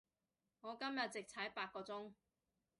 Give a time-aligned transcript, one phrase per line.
[0.61, 2.13] 我今日直踩八個鐘